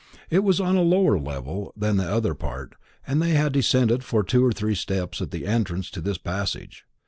It 0.31 0.43
was 0.43 0.59
on 0.59 0.75
a 0.75 0.81
lower 0.81 1.19
level 1.19 1.71
than 1.77 1.97
the 1.97 2.09
other 2.11 2.33
part, 2.33 2.73
and 3.05 3.21
they 3.21 3.33
had 3.35 3.51
descended 3.53 4.01
two 4.01 4.43
or 4.43 4.51
three 4.51 4.73
steps 4.73 5.21
at 5.21 5.29
the 5.29 5.45
entrance 5.45 5.91
to 5.91 6.01
this 6.01 6.17
passage. 6.17 6.85